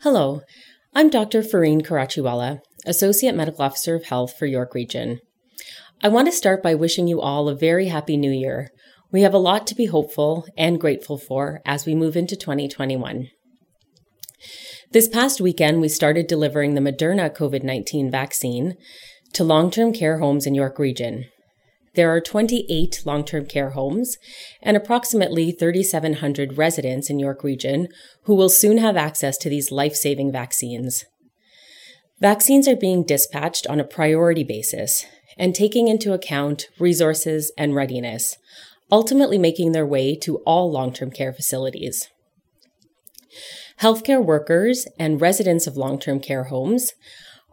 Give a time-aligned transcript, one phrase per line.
[0.00, 0.42] Hello,
[0.94, 1.40] I'm Dr.
[1.40, 5.20] Fareen Karachiwala, Associate Medical Officer of Health for York Region.
[6.02, 8.68] I want to start by wishing you all a very happy new year.
[9.10, 13.28] We have a lot to be hopeful and grateful for as we move into 2021.
[14.92, 18.76] This past weekend, we started delivering the Moderna COVID 19 vaccine
[19.32, 21.24] to long term care homes in York Region.
[21.96, 24.18] There are 28 long term care homes
[24.62, 27.88] and approximately 3,700 residents in York Region
[28.24, 31.06] who will soon have access to these life saving vaccines.
[32.20, 35.06] Vaccines are being dispatched on a priority basis
[35.38, 38.36] and taking into account resources and readiness,
[38.92, 42.10] ultimately making their way to all long term care facilities.
[43.80, 46.92] Healthcare workers and residents of long term care homes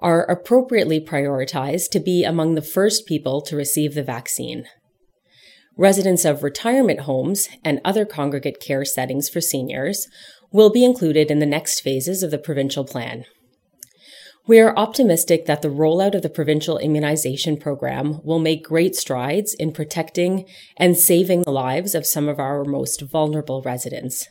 [0.03, 4.65] are appropriately prioritized to be among the first people to receive the vaccine.
[5.77, 10.07] Residents of retirement homes and other congregate care settings for seniors
[10.51, 13.25] will be included in the next phases of the provincial plan.
[14.45, 19.53] We are optimistic that the rollout of the provincial immunization program will make great strides
[19.53, 20.45] in protecting
[20.75, 24.27] and saving the lives of some of our most vulnerable residents.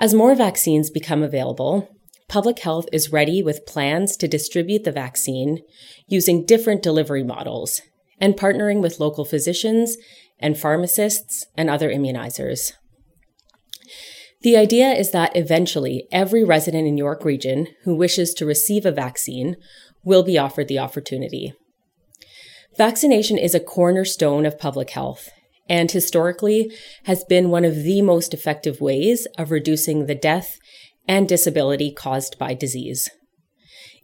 [0.00, 1.88] As more vaccines become available,
[2.28, 5.62] public health is ready with plans to distribute the vaccine
[6.06, 7.80] using different delivery models
[8.20, 9.96] and partnering with local physicians
[10.38, 12.72] and pharmacists and other immunizers.
[14.42, 18.92] The idea is that eventually every resident in York Region who wishes to receive a
[18.92, 19.56] vaccine
[20.04, 21.54] will be offered the opportunity.
[22.76, 25.30] Vaccination is a cornerstone of public health
[25.68, 26.72] and historically
[27.04, 30.58] has been one of the most effective ways of reducing the death
[31.08, 33.08] and disability caused by disease.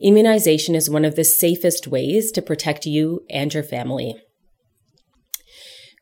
[0.00, 4.16] Immunization is one of the safest ways to protect you and your family.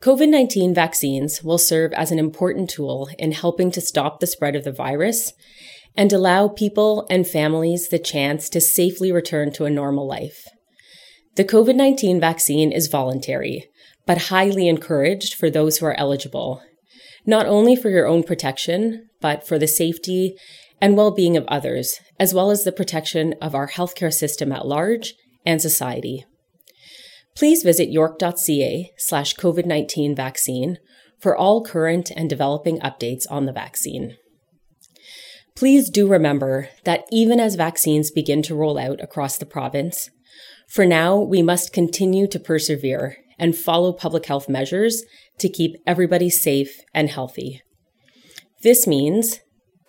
[0.03, 4.57] COVID 19 vaccines will serve as an important tool in helping to stop the spread
[4.57, 5.33] of the virus
[5.97, 10.45] and allow people and families the chance to safely return to a normal life.
[11.37, 13.69] The COVID 19 vaccine is voluntary,
[14.07, 16.63] but highly encouraged for those who are eligible,
[17.25, 20.35] not only for your own protection, but for the safety
[20.83, 24.67] and well being of others, as well as the protection of our healthcare system at
[24.67, 25.15] large
[25.47, 26.27] and society.
[27.37, 30.79] Please visit york.ca slash COVID 19 vaccine
[31.21, 34.17] for all current and developing updates on the vaccine.
[35.55, 40.11] Please do remember that even as vaccines begin to roll out across the province,
[40.69, 45.05] for now we must continue to persevere and follow public health measures
[45.39, 47.63] to keep everybody safe and healthy.
[48.63, 49.41] This means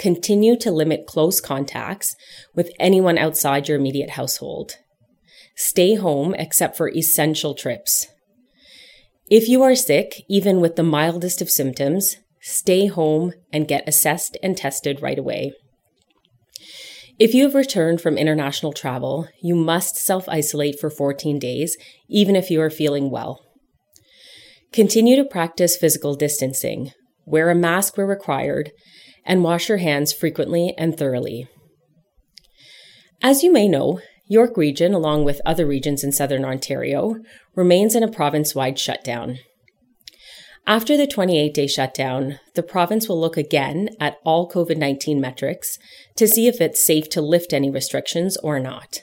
[0.04, 2.18] Continue to limit close contacts
[2.54, 4.74] with anyone outside your immediate household.
[5.56, 8.08] Stay home except for essential trips.
[9.32, 14.36] If you are sick, even with the mildest of symptoms, stay home and get assessed
[14.44, 15.54] and tested right away.
[17.18, 21.78] If you have returned from international travel, you must self isolate for 14 days,
[22.10, 23.40] even if you are feeling well.
[24.74, 26.92] Continue to practice physical distancing.
[27.26, 28.74] Wear a mask where required
[29.26, 31.48] and wash your hands frequently and thoroughly.
[33.22, 37.16] As you may know, York Region, along with other regions in southern Ontario,
[37.56, 39.38] remains in a province wide shutdown.
[40.66, 45.78] After the 28 day shutdown, the province will look again at all COVID 19 metrics
[46.16, 49.02] to see if it's safe to lift any restrictions or not.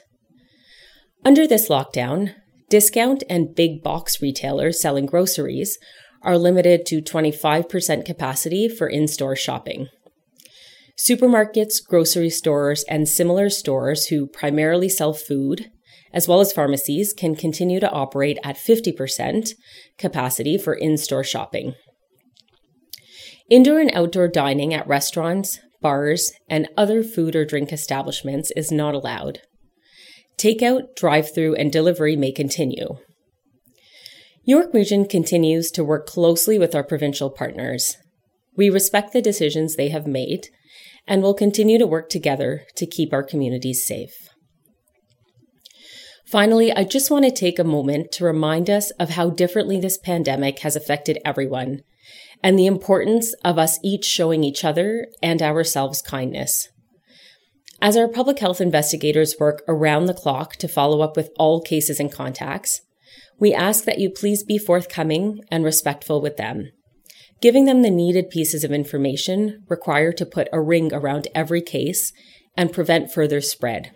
[1.23, 2.33] Under this lockdown,
[2.69, 5.77] discount and big box retailers selling groceries
[6.23, 9.87] are limited to 25% capacity for in store shopping.
[11.01, 15.71] Supermarkets, grocery stores, and similar stores who primarily sell food,
[16.13, 19.49] as well as pharmacies, can continue to operate at 50%
[19.97, 21.73] capacity for in store shopping.
[23.49, 28.93] Indoor and outdoor dining at restaurants, bars, and other food or drink establishments is not
[28.93, 29.39] allowed.
[30.37, 32.97] Takeout, drive through, and delivery may continue.
[34.43, 37.97] York Region continues to work closely with our provincial partners.
[38.55, 40.49] We respect the decisions they have made
[41.07, 44.13] and we'll continue to work together to keep our communities safe.
[46.31, 49.97] Finally, I just want to take a moment to remind us of how differently this
[49.97, 51.81] pandemic has affected everyone
[52.41, 56.69] and the importance of us each showing each other and ourselves kindness.
[57.81, 61.99] As our public health investigators work around the clock to follow up with all cases
[61.99, 62.81] and contacts,
[63.39, 66.69] we ask that you please be forthcoming and respectful with them
[67.41, 72.13] giving them the needed pieces of information required to put a ring around every case
[72.55, 73.91] and prevent further spread.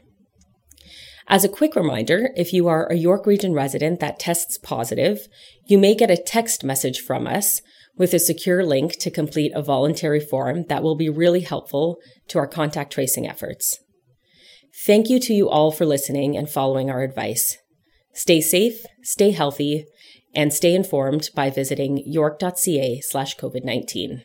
[1.28, 5.28] As a quick reminder, if you are a York Region resident that tests positive,
[5.66, 7.62] you may get a text message from us
[7.98, 11.98] with a secure link to complete a voluntary form that will be really helpful
[12.28, 13.80] to our contact tracing efforts.
[14.86, 17.58] Thank you to you all for listening and following our advice.
[18.14, 19.86] Stay safe, stay healthy,
[20.36, 24.24] and stay informed by visiting york.ca slash COVID 19.